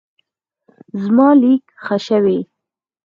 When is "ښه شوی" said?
1.83-2.39